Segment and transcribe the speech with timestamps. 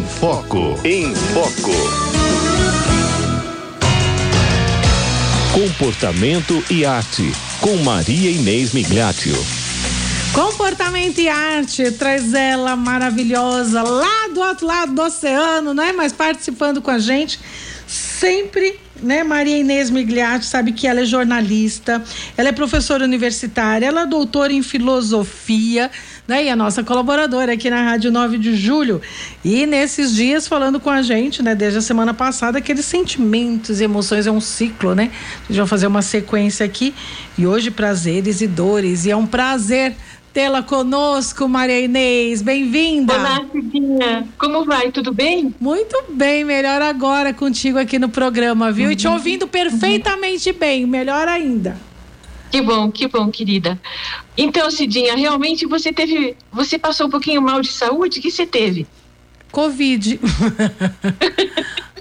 [0.00, 0.80] Em Foco.
[0.82, 1.70] Em Foco.
[5.52, 7.30] Comportamento e arte.
[7.60, 9.36] Com Maria Inês Migliaccio.
[10.32, 15.92] Comportamento e arte, traz ela maravilhosa lá do outro lado do oceano, não é?
[15.92, 17.38] Mas participando com a gente
[17.86, 19.22] sempre, né?
[19.22, 22.02] Maria Inês Migliatti sabe que ela é jornalista,
[22.38, 25.90] ela é professora universitária, ela é doutora em filosofia,
[26.30, 26.44] né?
[26.44, 29.02] E a nossa colaboradora aqui na Rádio 9 de Julho.
[29.44, 31.56] E nesses dias falando com a gente, né?
[31.56, 35.10] Desde a semana passada, aqueles sentimentos e emoções é um ciclo, né?
[35.42, 36.94] A gente vai fazer uma sequência aqui.
[37.36, 39.06] E hoje, prazeres e dores.
[39.06, 39.96] E é um prazer
[40.32, 42.42] tê-la conosco, Maria Inês.
[42.42, 43.12] Bem-vinda.
[43.12, 44.28] Olá, Cidinha.
[44.38, 44.92] Como vai?
[44.92, 45.52] Tudo bem?
[45.58, 48.86] Muito bem, melhor agora contigo aqui no programa, viu?
[48.86, 48.92] Uhum.
[48.92, 49.14] E te uhum.
[49.14, 50.56] ouvindo perfeitamente uhum.
[50.56, 51.89] bem, melhor ainda.
[52.50, 53.80] Que bom, que bom, querida.
[54.36, 56.36] Então, Cidinha, realmente você teve.
[56.52, 58.18] Você passou um pouquinho mal de saúde?
[58.18, 58.86] O que você teve?
[59.52, 60.18] Covid.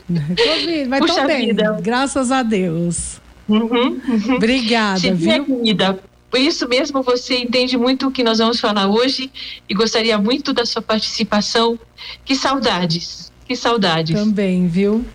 [0.09, 1.77] Covid, mas Puxa tô bem, vida.
[1.81, 3.21] graças a Deus.
[3.47, 4.35] Uhum, uhum.
[4.35, 5.57] Obrigada, Cidinha, viu?
[5.57, 9.31] Querida, por isso mesmo você entende muito o que nós vamos falar hoje
[9.67, 11.77] e gostaria muito da sua participação.
[12.25, 14.19] Que saudades, que saudades.
[14.19, 15.05] Também, viu?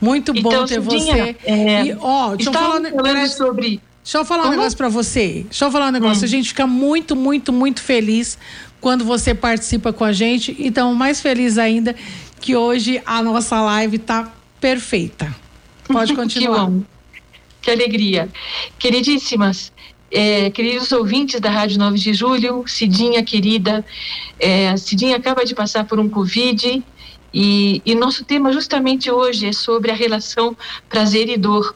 [0.00, 1.36] Muito bom então, ter Cidinha, você.
[1.44, 5.46] É, e, ó, eu falar, falando sobre Deixa eu falar um negócio para você.
[5.48, 6.22] Deixa eu falar um negócio.
[6.22, 6.26] Hum.
[6.26, 8.38] A gente fica muito, muito, muito feliz
[8.78, 10.54] quando você participa com a gente.
[10.58, 11.96] Então, mais feliz ainda
[12.38, 15.34] que hoje a nossa live tá perfeita.
[15.88, 16.70] Pode continuar.
[16.70, 16.84] que,
[17.62, 18.28] que alegria.
[18.78, 19.72] Queridíssimas,
[20.10, 23.82] é, queridos ouvintes da Rádio 9 de Julho, Cidinha querida,
[24.38, 26.84] é, Cidinha acaba de passar por um Covid
[27.32, 30.54] e, e nosso tema justamente hoje é sobre a relação
[30.90, 31.74] prazer e dor.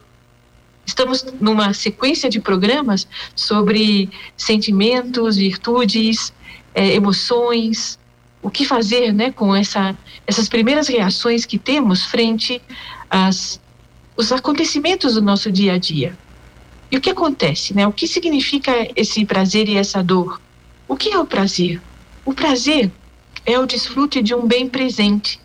[0.89, 6.33] Estamos numa sequência de programas sobre sentimentos, virtudes,
[6.73, 7.99] é, emoções,
[8.41, 9.95] o que fazer né, com essa,
[10.25, 12.59] essas primeiras reações que temos frente
[13.07, 13.61] às,
[14.17, 16.17] aos acontecimentos do nosso dia a dia.
[16.91, 17.85] E o que acontece, né?
[17.85, 20.41] O que significa esse prazer e essa dor?
[20.87, 21.79] O que é o prazer?
[22.25, 22.91] O prazer
[23.45, 25.39] é o desfrute de um bem presente.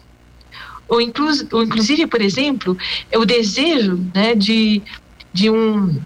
[0.89, 2.79] Ou inclusive, por exemplo,
[3.11, 4.83] é o desejo né, de,
[5.35, 6.01] de, um,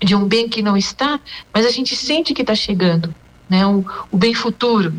[0.00, 1.20] de um bem que não está,
[1.52, 3.14] mas a gente sente que está chegando,
[3.48, 4.94] né, o, o bem futuro.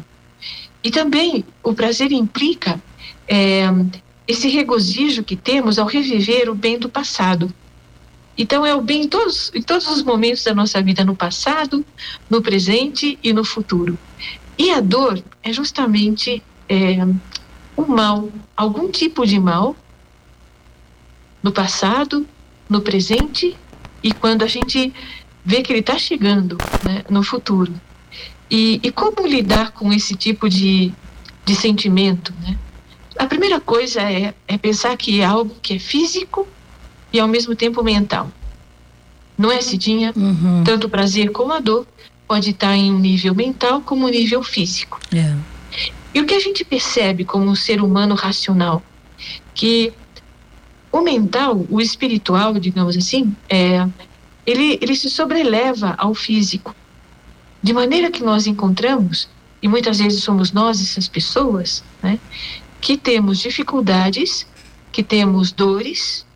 [0.83, 2.79] E também o prazer implica
[3.27, 3.63] é,
[4.27, 7.51] esse regozijo que temos ao reviver o bem do passado.
[8.37, 11.83] Então é o bem em todos, em todos os momentos da nossa vida, no passado,
[12.29, 13.97] no presente e no futuro.
[14.57, 16.97] E a dor é justamente é,
[17.87, 19.75] mal, algum tipo de mal,
[21.41, 22.25] no passado,
[22.69, 23.55] no presente
[24.03, 24.93] e quando a gente
[25.45, 27.73] vê que ele está chegando né, no futuro.
[28.49, 30.93] E, e, como lidar com esse tipo de,
[31.45, 32.33] de sentimento?
[32.41, 32.57] Né?
[33.17, 36.47] A primeira coisa é, é pensar que é algo que é físico
[37.11, 38.29] e ao mesmo tempo mental.
[39.37, 40.13] Não é, Cidinha?
[40.15, 40.63] Uhum.
[40.63, 41.87] Tanto o prazer como a dor
[42.27, 44.99] pode estar em um nível mental como um nível físico.
[45.13, 45.35] É.
[46.13, 48.83] E o que a gente percebe como um ser humano racional?
[49.55, 49.91] Que
[50.93, 53.89] o mental, o espiritual, digamos assim, é,
[54.45, 56.75] ele, ele se sobreleva ao físico.
[57.63, 59.27] De maneira que nós encontramos,
[59.59, 62.19] e muitas vezes somos nós essas pessoas, né,
[62.79, 64.45] que temos dificuldades,
[64.91, 66.27] que temos dores,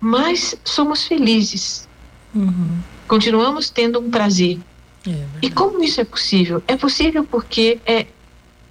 [0.00, 1.88] mas somos felizes.
[2.34, 2.80] Uhum.
[3.06, 4.58] Continuamos tendo um prazer.
[5.06, 6.60] É e como isso é possível?
[6.66, 8.06] É possível porque é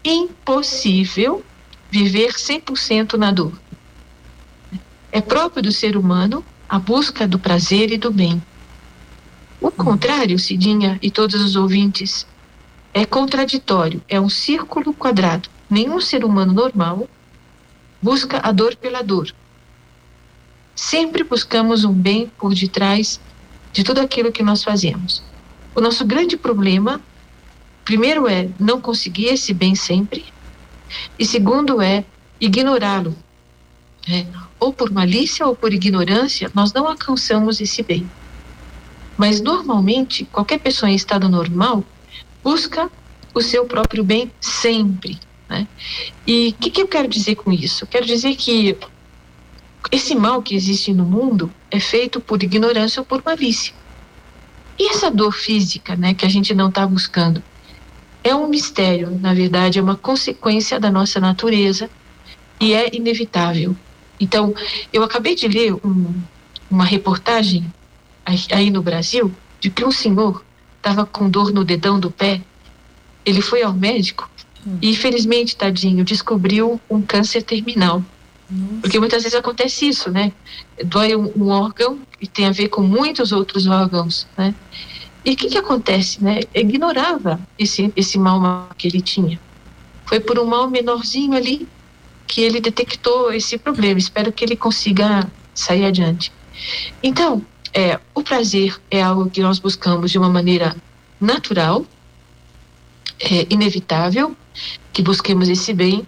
[0.04, 1.42] impossível
[1.90, 3.54] viver 100% na dor.
[5.12, 8.42] É próprio do ser humano a busca do prazer e do bem.
[9.60, 9.72] O uhum.
[9.72, 12.28] contrário, Cidinha e todos os ouvintes,
[12.94, 15.50] é contraditório, é um círculo quadrado.
[15.70, 17.08] Nenhum ser humano normal
[18.02, 19.34] busca a dor pela dor.
[20.76, 23.20] Sempre buscamos um bem por detrás
[23.74, 25.22] de tudo aquilo que nós fazemos.
[25.76, 27.02] O nosso grande problema,
[27.84, 30.26] primeiro é não conseguir esse bem sempre,
[31.18, 32.04] e segundo é
[32.40, 33.16] ignorá-lo.
[34.10, 34.26] É,
[34.60, 38.10] ou por malícia ou por ignorância, nós não alcançamos esse bem.
[39.18, 41.84] Mas normalmente, qualquer pessoa em estado normal
[42.44, 42.90] busca
[43.34, 45.20] o seu próprio bem sempre.
[45.48, 45.68] Né?
[46.26, 47.84] E o que, que eu quero dizer com isso?
[47.84, 48.78] Eu quero dizer que
[49.92, 53.74] esse mal que existe no mundo é feito por ignorância ou por malícia.
[54.78, 57.44] E essa dor física, né, que a gente não está buscando,
[58.24, 61.90] é um mistério, na verdade, é uma consequência da nossa natureza
[62.60, 63.76] e é inevitável.
[64.20, 64.54] Então,
[64.92, 66.14] eu acabei de ler um,
[66.70, 67.66] uma reportagem
[68.52, 70.44] aí no Brasil de que um senhor
[70.78, 72.42] estava com dor no dedão do pé.
[73.26, 74.30] Ele foi ao médico
[74.66, 74.78] Hum.
[74.82, 78.04] E infelizmente, tadinho, descobriu um câncer terminal.
[78.50, 78.82] Nossa.
[78.82, 80.32] Porque muitas vezes acontece isso, né?
[80.84, 84.54] Dói um, um, órgão e tem a ver com muitos outros órgãos, né?
[85.24, 86.42] E o que que acontece, né?
[86.54, 89.40] Ignorava esse, esse mal que ele tinha.
[90.06, 91.68] Foi por um mal menorzinho ali
[92.30, 93.98] que ele detectou esse problema.
[93.98, 96.32] Espero que ele consiga sair adiante.
[97.02, 97.44] Então,
[97.74, 100.76] é, o prazer é algo que nós buscamos de uma maneira
[101.20, 101.84] natural,
[103.20, 104.38] é inevitável,
[104.94, 106.08] que busquemos esse bem.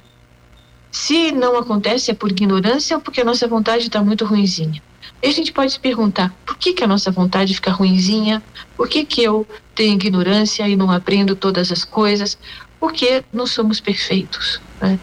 [0.91, 4.81] Se não acontece é por ignorância ou porque a nossa vontade está muito ruinzinha.
[5.23, 8.43] E a gente pode se perguntar, por que, que a nossa vontade fica ruinzinha?
[8.77, 12.37] Por que, que eu tenho ignorância e não aprendo todas as coisas?
[12.79, 14.61] Porque não somos perfeitos.
[14.79, 14.99] Né?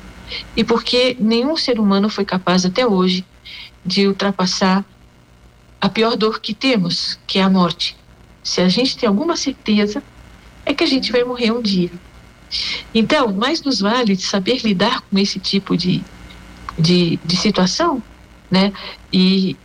[0.56, 3.24] E porque nenhum ser humano foi capaz até hoje
[3.84, 4.84] de ultrapassar
[5.80, 7.96] a pior dor que temos, que é a morte.
[8.42, 10.02] Se a gente tem alguma certeza,
[10.64, 11.90] é que a gente vai morrer um dia.
[12.94, 16.02] Então, mais nos vale saber lidar com esse tipo de,
[16.78, 18.02] de, de situação,
[18.50, 18.72] né?
[19.12, 19.56] E,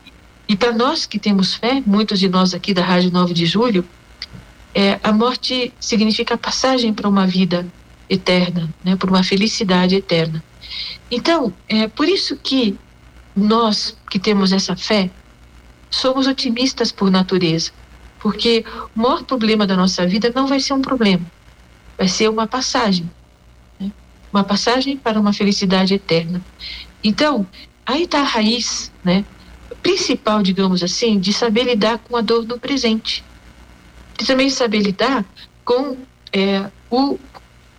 [0.47, 3.85] e para nós que temos fé, muitos de nós aqui da Rádio 9 de Julho,
[4.75, 7.65] é, a morte significa passagem para uma vida
[8.13, 8.95] eterna, né?
[8.95, 10.43] Por uma felicidade eterna.
[11.09, 12.77] Então, é por isso que
[13.35, 15.09] nós que temos essa fé,
[15.89, 17.71] somos otimistas por natureza,
[18.19, 18.63] porque
[18.95, 21.25] o maior problema da nossa vida não vai ser um problema,
[21.97, 23.09] vai ser uma passagem
[23.79, 23.91] né?
[24.31, 26.41] uma passagem para uma felicidade eterna.
[27.03, 27.45] Então,
[27.85, 29.25] aí está a raiz né,
[29.81, 33.23] principal, digamos assim, de saber lidar com a dor do presente,
[34.17, 35.25] de também saber lidar
[35.65, 35.97] com
[36.31, 37.19] é, o,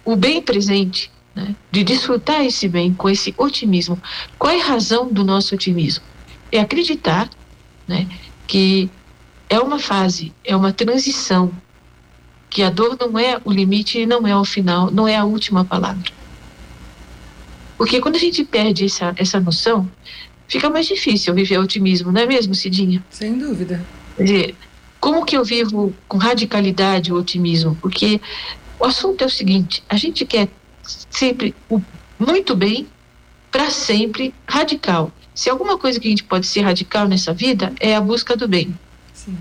[0.05, 4.01] o bem presente, né, de desfrutar esse bem com esse otimismo.
[4.39, 6.05] Qual é a razão do nosso otimismo?
[6.53, 7.29] É acreditar
[7.89, 8.07] né,
[8.47, 8.89] que
[9.49, 11.53] é uma fase, é uma transição,
[12.49, 15.65] que a dor não é o limite, não é o final, não é a última
[15.65, 16.13] palavra.
[17.77, 19.91] Porque quando a gente perde essa, essa noção,
[20.47, 23.05] fica mais difícil viver otimismo, não é mesmo, Cidinha?
[23.11, 23.85] Sem dúvida.
[24.17, 24.55] Quer dizer,
[25.01, 27.77] como que eu vivo com radicalidade o otimismo?
[27.83, 28.21] Porque
[28.79, 30.49] o assunto é o seguinte: a gente quer
[31.11, 31.81] sempre o
[32.19, 32.87] muito bem,
[33.51, 35.13] para sempre, radical.
[35.35, 38.47] Se alguma coisa que a gente pode ser radical nessa vida é a busca do
[38.47, 38.77] bem.
[39.13, 39.37] Sim.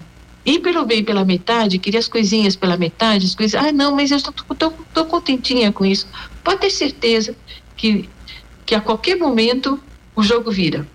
[0.46, 4.12] Ir pelo bem pela metade, querer as coisinhas pela metade, as coisas, ah, não, mas
[4.12, 6.08] eu estou contentinha com isso.
[6.44, 7.36] Pode ter certeza
[7.78, 8.10] que,
[8.66, 9.80] que a qualquer momento
[10.16, 10.88] o jogo vira.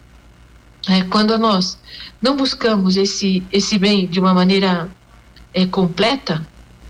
[0.89, 1.79] É, quando nós
[2.21, 4.91] não buscamos esse, esse bem de uma maneira
[5.55, 6.47] é, completa,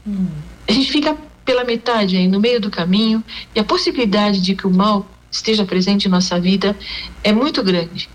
[0.06, 0.26] hum.
[0.66, 1.16] a gente fica
[1.48, 3.24] pela metade aí, no meio do caminho,
[3.54, 6.76] e a possibilidade de que o mal esteja presente em nossa vida
[7.24, 8.06] é muito grande.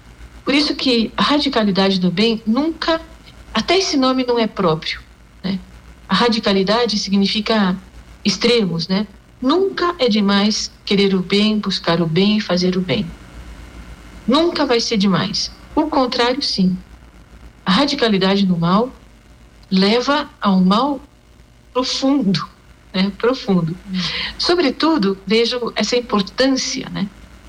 [0.45, 3.01] Por isso que a radicalidade do bem nunca,
[3.51, 5.01] até esse nome não é próprio.
[5.43, 5.57] Né?
[6.07, 7.75] A radicalidade significa
[8.23, 9.07] extremos, né?
[9.41, 13.03] Nunca é demais querer o bem, buscar o bem, fazer o bem.
[14.27, 15.51] Nunca vai ser demais.
[15.73, 16.77] O contrário, sim.
[17.65, 18.91] A radicalidade do mal
[19.71, 21.01] leva a um mal
[21.73, 22.52] profundo,
[22.93, 23.75] né, profundo.
[24.37, 27.07] Sobretudo, vejo essa importância né,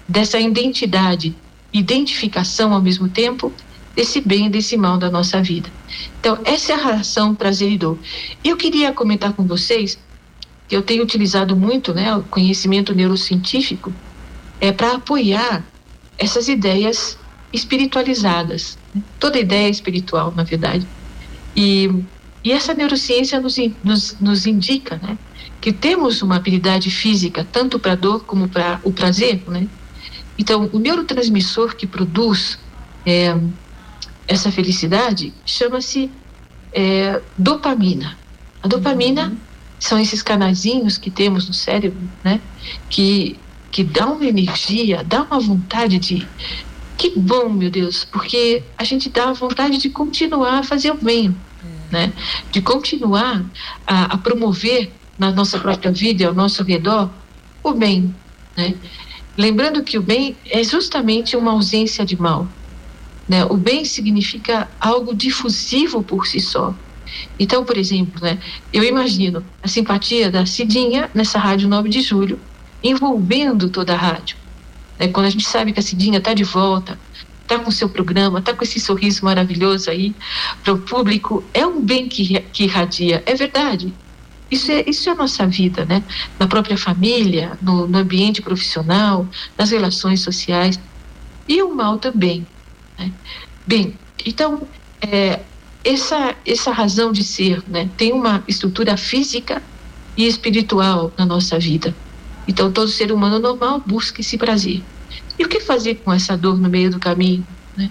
[0.09, 1.35] dessa identidade,
[1.73, 3.53] identificação ao mesmo tempo
[3.95, 5.71] desse bem e desse mal da nossa vida.
[6.19, 7.99] Então, essa é a razão prazer e dor.
[8.43, 9.99] Eu queria comentar com vocês
[10.67, 13.93] que eu tenho utilizado muito né, o conhecimento neurocientífico
[14.61, 15.65] é para apoiar
[16.19, 17.19] essas ideias
[17.53, 18.79] espiritualizadas.
[18.95, 19.03] Né?
[19.21, 20.87] Toda ideia é espiritual, na verdade.
[21.55, 21.91] E,
[22.45, 25.19] e essa neurociência nos, nos, nos indica né,
[25.61, 29.67] que temos uma habilidade física tanto para a dor como para o prazer, né?
[30.39, 32.59] Então, o neurotransmissor que produz
[33.07, 33.37] é,
[34.29, 36.11] essa felicidade chama-se
[36.73, 38.19] é, dopamina.
[38.63, 39.37] A dopamina uhum.
[39.79, 42.41] são esses canaizinhos que temos no cérebro, né?
[42.91, 43.39] Que
[43.75, 46.25] que dá uma energia, dá uma vontade de
[46.97, 50.95] que bom, meu Deus, porque a gente dá a vontade de continuar a fazer o
[50.95, 51.35] bem.
[51.95, 52.13] Né?
[52.51, 53.45] De continuar
[53.87, 57.09] a, a promover na nossa própria vida e ao nosso redor
[57.63, 58.13] o bem,
[58.57, 58.75] né?
[59.39, 62.49] Lembrando que o bem é justamente uma ausência de mal,
[63.29, 63.45] né?
[63.45, 66.75] O bem significa algo difusivo por si só.
[67.39, 68.39] Então, por exemplo, né,
[68.73, 72.41] eu imagino a simpatia da Cidinha nessa rádio 9 de julho,
[72.83, 74.37] envolvendo toda a rádio.
[74.99, 75.07] Né?
[75.09, 76.99] Quando a gente sabe que a Cidinha está de volta,
[77.45, 80.15] está com seu programa, está com esse sorriso maravilhoso aí
[80.63, 83.93] para o público, é um bem que, que irradia, é verdade.
[84.51, 86.03] Isso é, isso é a nossa vida, né?
[86.39, 90.79] Na própria família, no, no ambiente profissional, nas relações sociais.
[91.49, 92.47] E o mal também.
[92.99, 93.13] Né?
[93.67, 94.63] Bem, então,
[95.01, 95.41] é,
[95.83, 99.63] essa, essa razão de ser né, tem uma estrutura física
[100.17, 101.95] e espiritual na nossa vida.
[102.47, 104.83] Então, todo ser humano normal busca esse prazer.
[105.39, 107.47] E o que fazer com essa dor no meio do caminho?
[107.77, 107.91] Né?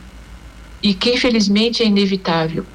[0.81, 2.65] E que, infelizmente, é inevitável.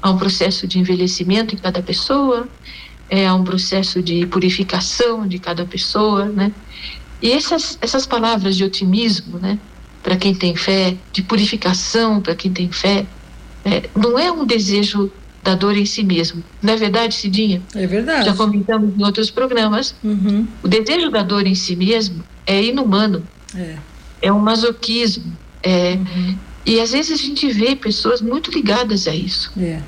[0.00, 2.48] Há um processo de envelhecimento em cada pessoa,
[3.08, 6.50] é um processo de purificação de cada pessoa, né?
[7.20, 9.58] E essas, essas palavras de otimismo, né?
[10.02, 13.06] Para quem tem fé, de purificação para quem tem fé,
[13.64, 16.42] é, não é um desejo da dor em si mesmo.
[16.62, 17.60] Não é verdade, Cidinha?
[17.74, 18.26] É verdade.
[18.26, 19.94] Já comentamos em outros programas.
[20.02, 20.46] Uhum.
[20.62, 23.22] O desejo da dor em si mesmo é inumano.
[23.54, 23.76] É.
[24.22, 25.36] É um masoquismo.
[25.62, 26.36] É, Uhum.
[26.64, 29.52] E às vezes a gente vê pessoas muito ligadas a isso.
[29.58, 29.80] É.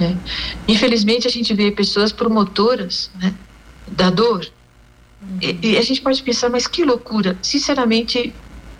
[0.00, 0.16] né?
[0.66, 3.34] Infelizmente a gente vê pessoas promotoras né,
[3.86, 4.46] da dor.
[5.40, 7.36] E, e a gente pode pensar, mas que loucura!
[7.42, 8.32] Sinceramente,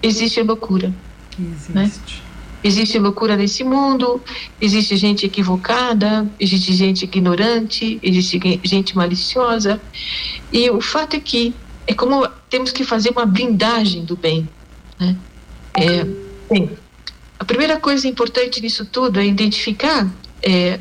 [0.02, 0.92] existe loucura.
[1.38, 2.22] Existe.
[2.64, 4.22] Existe loucura nesse mundo,
[4.58, 9.78] existe gente equivocada, existe gente ignorante, existe ge- gente maliciosa.
[10.50, 11.54] E o fato é que
[11.86, 14.48] é como temos que fazer uma blindagem do bem.
[14.98, 15.14] Né?
[15.78, 16.06] É,
[17.38, 20.10] a primeira coisa importante nisso tudo é identificar
[20.42, 20.80] é,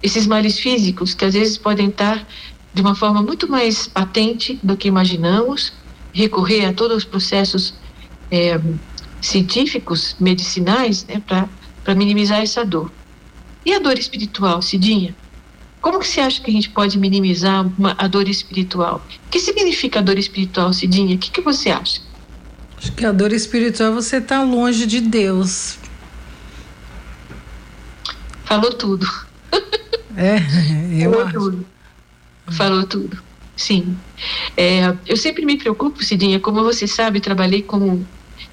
[0.00, 2.24] esses males físicos que às vezes podem estar
[2.72, 5.72] de uma forma muito mais patente do que imaginamos,
[6.12, 7.74] recorrer a todos os processos
[8.30, 8.60] é,
[9.20, 12.90] científicos, medicinais, né, para minimizar essa dor.
[13.64, 15.14] E a dor espiritual, Cidinha?
[15.80, 19.02] Como que você acha que a gente pode minimizar uma, a dor espiritual?
[19.26, 21.14] O que significa a dor espiritual, Cidinha?
[21.14, 22.00] O que, que você acha?
[22.76, 25.78] Acho que a dor espiritual você tá longe de Deus.
[28.44, 29.06] Falou tudo.
[30.20, 30.38] É,
[31.00, 31.38] eu Falou acho.
[31.38, 31.66] tudo.
[32.50, 33.22] Falou tudo.
[33.54, 33.96] Sim.
[34.56, 38.04] É, eu sempre me preocupo, Cidinha, como você sabe, trabalhei como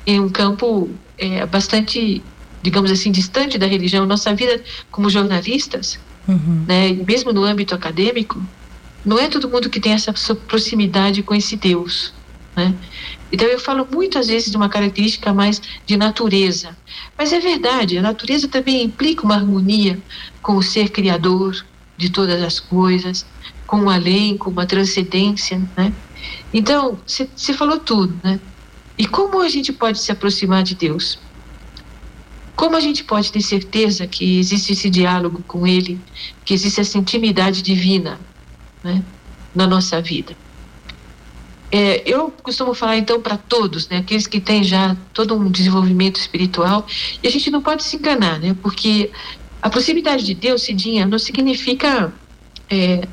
[0.05, 2.23] em um campo é, bastante,
[2.61, 4.05] digamos assim, distante da religião.
[4.05, 6.65] Nossa vida como jornalistas, Uhum.
[6.67, 8.43] né, mesmo no âmbito acadêmico,
[9.05, 10.11] não é todo mundo que tem essa
[10.47, 12.15] proximidade com esse Deus,
[12.57, 12.79] né?
[13.31, 16.75] Então eu falo muitas vezes de uma característica mais de natureza,
[17.17, 20.03] mas é verdade, a natureza também implica uma harmonia
[20.41, 21.55] com o ser criador
[21.97, 23.27] de todas as coisas,
[23.67, 25.95] com o além, com uma transcendência, né?
[26.51, 28.39] Então, você falou tudo, né?
[28.97, 31.19] E como a gente pode se aproximar de Deus?
[32.55, 35.99] Como a gente pode ter certeza que existe esse diálogo com Ele,
[36.45, 38.19] que existe essa intimidade divina
[38.81, 39.03] né,
[39.53, 40.35] na nossa vida?
[41.69, 46.17] É, eu costumo falar então para todos, né, aqueles que têm já todo um desenvolvimento
[46.17, 46.87] espiritual,
[47.21, 49.11] e a gente não pode se enganar, né, porque
[49.65, 52.13] a proximidade de Deus, Cidinha, não significa.
[52.69, 53.07] É,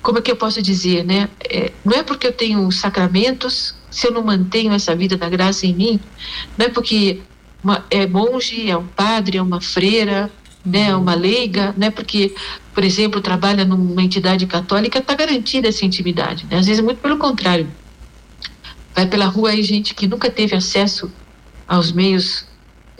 [0.00, 1.28] como é que eu posso dizer, né?
[1.48, 5.66] É, não é porque eu tenho sacramentos, se eu não mantenho essa vida da graça
[5.66, 6.00] em mim,
[6.56, 7.20] não é porque
[7.62, 10.30] uma, é monge, é um padre, é uma freira,
[10.64, 12.34] né, é uma leiga, não é porque,
[12.74, 16.46] por exemplo, trabalha numa entidade católica, está garantida essa intimidade.
[16.50, 16.56] Né?
[16.56, 17.68] Às vezes, muito pelo contrário.
[18.94, 21.10] Vai pela rua aí gente que nunca teve acesso
[21.68, 22.46] aos meios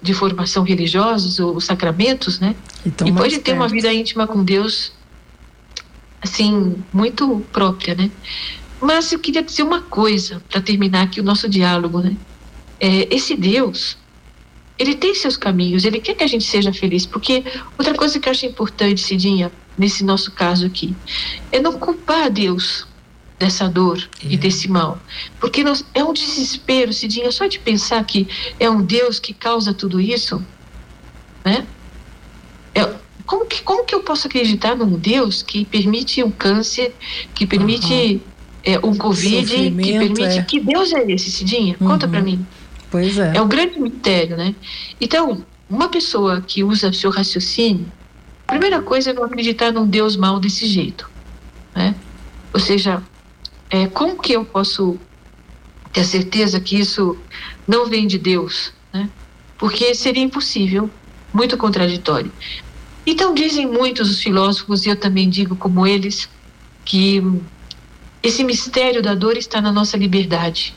[0.02, 2.56] de formação religiosos ou sacramentos, né?
[2.84, 4.92] Então, e pode ter uma vida íntima com Deus,
[6.20, 8.10] assim, muito própria, né?
[8.82, 12.18] Mas eu queria dizer uma coisa para terminar aqui o nosso diálogo, né?
[12.80, 13.98] É, esse Deus,
[14.78, 17.44] ele tem seus caminhos, ele quer que a gente seja feliz, porque
[17.78, 21.00] outra coisa que eu acho importante, Cidinha, nesse nosso caso aqui,
[21.52, 22.88] é não culpar Deus
[23.40, 24.38] dessa dor e É.
[24.38, 25.04] desse mal,
[25.40, 29.74] porque nós, é um desespero, Cidinha, só de pensar que é um Deus que causa
[29.74, 30.44] tudo isso,
[31.46, 31.68] né?
[32.76, 32.82] É,
[33.26, 36.96] como, que, como que eu posso acreditar num Deus que permite um câncer,
[37.34, 38.31] que permite
[38.64, 40.22] é, um Covid, que permite.
[40.22, 40.42] é.
[40.42, 41.76] Que Deus é esse, Cidinha?
[41.78, 42.12] Conta Uhum.
[42.12, 42.46] para mim.
[42.90, 43.32] Pois é.
[43.36, 44.54] É um grande mistério, né?
[45.00, 47.86] Então, uma pessoa que usa seu raciocínio,
[48.46, 51.10] a primeira coisa é não acreditar num Deus mau desse jeito,
[51.74, 51.94] né?
[52.52, 53.02] Ou seja,
[53.70, 54.98] é, como que eu posso
[55.92, 57.16] ter certeza que isso
[57.66, 59.08] não vem de Deus, né?
[59.58, 60.90] Porque seria impossível,
[61.32, 62.30] muito contraditório.
[63.06, 66.28] Então dizem muitos os filósofos e eu também digo como eles
[66.84, 67.22] que
[68.22, 70.74] esse mistério da dor está na nossa liberdade.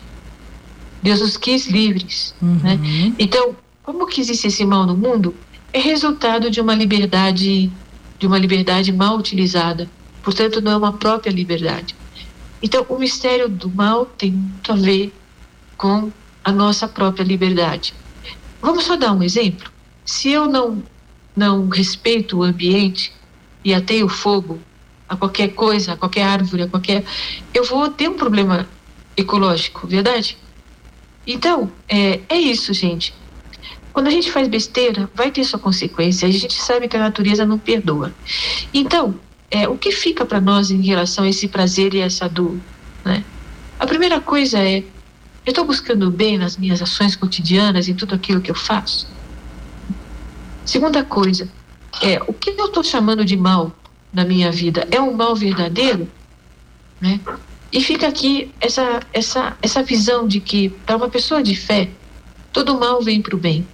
[1.01, 2.79] Deus nos quis livres, né?
[2.81, 3.15] Uhum.
[3.19, 5.35] Então, como que existe esse mal no mundo?
[5.71, 7.71] É resultado de uma liberdade,
[8.17, 9.87] de uma liberdade mal utilizada.
[10.23, 11.95] Portanto, não é uma própria liberdade.
[12.63, 15.13] Então, o mistério do mal tem muito a ver
[15.77, 16.11] com
[16.43, 17.93] a nossa própria liberdade.
[18.59, 19.69] Vamos só dar um exemplo.
[20.03, 20.81] Se eu não
[21.35, 23.11] não respeito o ambiente
[23.63, 24.57] e ateio fogo
[25.07, 27.03] a qualquer coisa, a qualquer árvore, a qualquer,
[27.53, 28.67] eu vou ter um problema
[29.15, 30.38] ecológico, verdade?
[31.25, 33.13] Então, é, é isso, gente.
[33.93, 36.27] Quando a gente faz besteira, vai ter sua consequência.
[36.27, 38.13] A gente sabe que a natureza não perdoa.
[38.74, 39.15] Então,
[39.50, 42.57] é, o que fica para nós em relação a esse prazer e essa dor,
[43.03, 43.24] né?
[43.79, 44.79] A primeira coisa é,
[45.45, 49.07] eu estou buscando bem nas minhas ações cotidianas, em tudo aquilo que eu faço?
[50.65, 51.47] Segunda coisa,
[52.01, 53.71] é, o que eu estou chamando de mal
[54.15, 54.88] na minha vida?
[54.89, 56.10] É um mal verdadeiro?
[57.01, 57.19] Né?
[57.72, 61.89] E fica aqui essa, essa, essa visão de que, para uma pessoa de fé,
[62.53, 63.67] todo mal vem para o bem.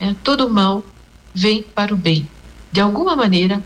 [0.00, 0.84] É, todo mal
[1.32, 2.28] vem para o bem.
[2.72, 3.62] De alguma maneira,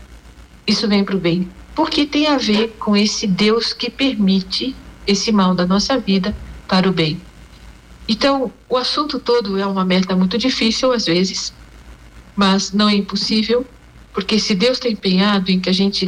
[0.67, 1.49] isso vem para o bem.
[1.73, 4.75] Porque tem a ver com esse Deus que permite
[5.07, 6.35] esse mal da nossa vida
[6.67, 7.19] para o bem.
[8.07, 11.51] Então, o assunto todo é uma meta muito difícil às vezes,
[12.35, 13.65] mas não é impossível,
[14.15, 16.07] porque se Deus está empenhado em que a gente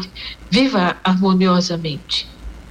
[0.49, 2.25] viva harmoniosamente,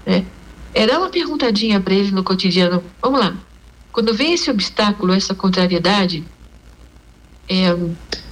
[0.06, 0.24] né?
[0.72, 2.82] É dar uma perguntadinha para ele no cotidiano.
[3.02, 3.36] Vamos lá.
[3.92, 6.24] Quando vem esse obstáculo, essa contrariedade,
[7.48, 7.66] é,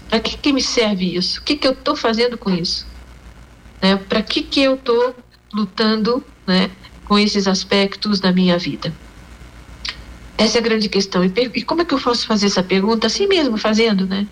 [0.08, 1.40] para que, que me serve isso?
[1.40, 2.87] O que, que eu estou fazendo com isso?
[3.82, 3.96] Né?
[3.96, 5.14] Para que, que eu estou
[5.52, 6.70] lutando né,
[7.04, 8.94] com esses aspectos da minha vida?
[10.38, 11.23] Essa é a grande questão.
[11.23, 13.06] E, e como é que eu posso fazer essa pergunta?
[13.06, 14.26] Assim mesmo, fazendo, né?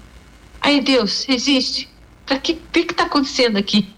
[0.61, 1.93] Aí, Deus, existe.
[2.26, 3.88] Para que que está acontecendo aqui?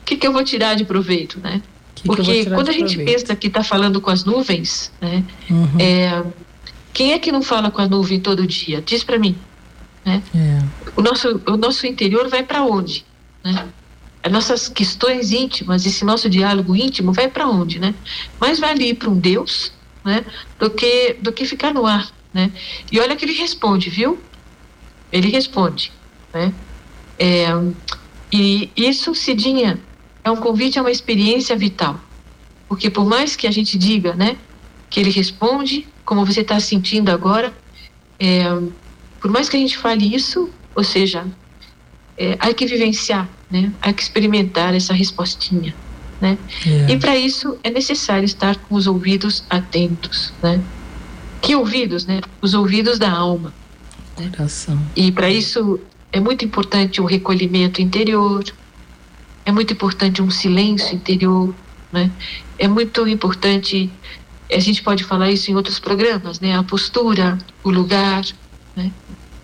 [0.00, 1.62] O que, que eu vou tirar de proveito, né?
[1.94, 3.20] Que Porque que quando a gente proveito?
[3.20, 5.24] pensa que está falando com as nuvens, né?
[5.48, 5.68] Uhum.
[5.78, 6.24] É,
[6.92, 8.82] quem é que não fala com a nuvem todo dia?
[8.82, 9.36] Diz para mim.
[10.04, 10.22] Né?
[10.34, 10.58] É.
[10.96, 13.04] O, nosso, o nosso interior vai para onde?
[13.44, 13.68] Né?
[14.22, 17.94] As nossas questões íntimas, esse nosso diálogo íntimo vai para onde, né?
[18.40, 19.72] Mais vale ir para um Deus,
[20.04, 20.24] né?
[20.58, 22.52] Do que do que ficar no ar, né?
[22.90, 24.20] E olha que ele responde, viu?
[25.10, 25.90] Ele responde,
[26.32, 26.52] né?
[27.18, 27.46] É,
[28.32, 29.78] e isso, Cidinha,
[30.24, 32.00] é um convite a uma experiência vital.
[32.68, 34.36] Porque por mais que a gente diga, né,
[34.88, 37.52] que ele responde, como você está sentindo agora,
[38.18, 38.44] é,
[39.20, 41.26] por mais que a gente fale isso, ou seja,
[42.16, 45.74] é, há que vivenciar, né, há que experimentar essa respostinha,
[46.20, 46.38] né?
[46.66, 46.92] É.
[46.92, 50.62] E para isso é necessário estar com os ouvidos atentos, né?
[51.40, 52.20] Que ouvidos, né?
[52.40, 53.52] Os ouvidos da alma.
[54.36, 54.80] Coração.
[54.94, 55.80] E para isso
[56.12, 58.44] é muito importante um recolhimento interior,
[59.44, 61.54] é muito importante um silêncio interior,
[61.90, 62.10] né?
[62.58, 63.90] É muito importante,
[64.50, 66.56] a gente pode falar isso em outros programas, né?
[66.56, 68.24] A postura, o lugar,
[68.76, 68.92] né?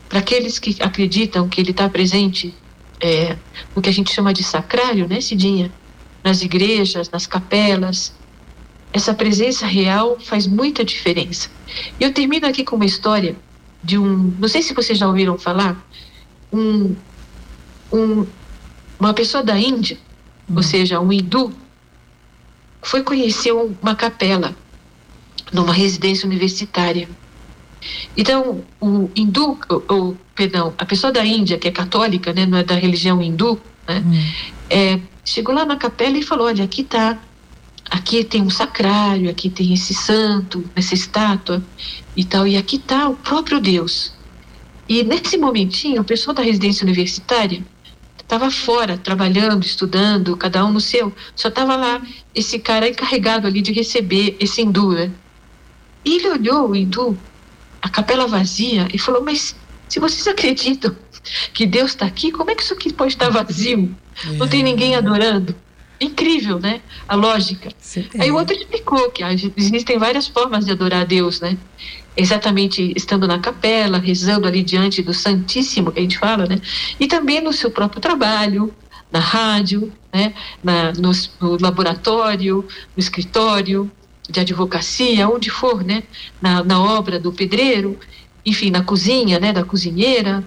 [0.09, 2.54] Para aqueles que acreditam que ele está presente
[3.00, 3.37] é,
[3.81, 5.72] que a gente chama de sacrário, né, Cidinha?
[6.22, 8.12] Nas igrejas, nas capelas,
[8.92, 11.48] essa presença real faz muita diferença.
[11.98, 13.37] E eu termino aqui com uma história
[13.83, 15.76] de um, não sei se vocês já ouviram falar,
[16.53, 16.95] um,
[17.93, 18.27] um
[18.99, 19.97] uma pessoa da Índia,
[20.51, 20.63] ou uhum.
[20.63, 21.53] seja, um hindu,
[22.83, 24.57] foi conhecer uma capela
[25.53, 27.09] numa residência universitária.
[28.17, 29.59] Então, o hindu,
[29.89, 33.61] ou, perdão, a pessoa da Índia, que é católica, né, não é da religião hindu,
[33.87, 34.33] né, uhum.
[34.69, 37.19] é, chegou lá na capela e falou: Olha, aqui está
[37.91, 41.63] aqui tem um sacrário, aqui tem esse santo, essa estátua
[42.17, 44.13] e tal, e aqui está o próprio Deus.
[44.88, 47.62] E nesse momentinho, o pessoal da residência universitária
[48.18, 52.03] estava fora, trabalhando, estudando, cada um no seu, só estava lá
[52.35, 55.11] esse cara encarregado ali de receber esse hindu, né?
[56.05, 57.18] E ele olhou o hindu,
[57.83, 59.55] a capela vazia, e falou: Mas
[59.88, 60.94] se vocês acreditam
[61.53, 63.94] que Deus está aqui, como é que isso aqui pode estar vazio?
[64.37, 65.55] Não tem ninguém adorando?
[66.01, 66.81] Incrível, né?
[67.07, 67.71] A lógica.
[67.79, 68.23] Sim, é.
[68.23, 69.23] Aí o outro explicou que
[69.57, 71.57] existem várias formas de adorar a Deus, né?
[72.17, 76.61] Exatamente estando na capela, rezando ali diante do Santíssimo, que a gente fala, né?
[76.99, 78.75] E também no seu próprio trabalho,
[79.11, 80.35] na rádio, né?
[80.63, 82.65] Na, no, no laboratório,
[82.97, 83.91] no escritório
[84.29, 86.03] de advocacia, onde for, né?
[86.41, 87.99] Na, na obra do pedreiro,
[88.45, 89.53] enfim, na cozinha, né?
[89.53, 90.45] Da cozinheira,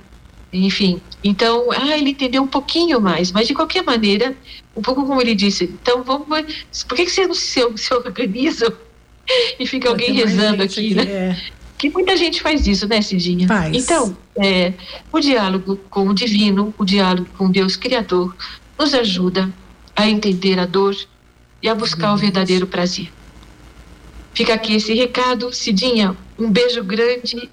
[0.54, 4.36] enfim, então, ah, ele entendeu um pouquinho mais, mas de qualquer maneira,
[4.76, 6.28] um pouco como ele disse, então vamos,
[6.88, 8.74] por que, que você não se, se organiza
[9.60, 11.04] e fica alguém rezando aqui, né?
[11.04, 11.38] É.
[11.78, 13.48] Que muita gente faz isso, né, Cidinha?
[13.48, 13.76] Faz.
[13.76, 14.74] Então, é,
[15.12, 18.36] o diálogo com o divino, o diálogo com Deus Criador,
[18.78, 19.52] nos ajuda
[19.96, 20.96] a entender a dor
[21.62, 23.12] e a buscar o verdadeiro prazer.
[24.34, 26.16] Fica aqui esse recado, Cidinha.
[26.38, 27.50] Um beijo grande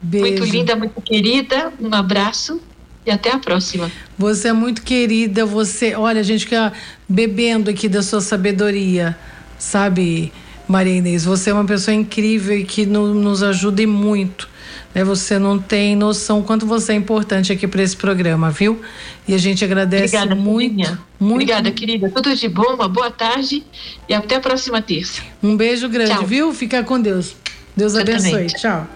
[0.00, 0.26] Beijo.
[0.26, 1.72] Muito linda, muito querida.
[1.80, 2.60] Um abraço
[3.08, 3.90] e até a próxima.
[4.16, 6.72] Você é muito querida, você, olha, a gente fica
[7.08, 9.16] bebendo aqui da sua sabedoria,
[9.58, 10.32] sabe,
[10.68, 11.24] Maria Inês?
[11.24, 14.48] Você é uma pessoa incrível e que no, nos ajuda muito.
[14.94, 15.02] Né?
[15.04, 18.80] Você não tem noção quanto você é importante aqui para esse programa, viu?
[19.26, 21.32] E a gente agradece Obrigada, muito, muito.
[21.32, 22.10] Obrigada, querida.
[22.10, 23.64] Tudo de bom, uma boa tarde
[24.08, 25.22] e até a próxima terça.
[25.42, 26.26] Um beijo grande, Tchau.
[26.26, 26.52] viu?
[26.52, 27.34] Fica com Deus.
[27.74, 28.48] Deus abençoe.
[28.48, 28.86] Tchau.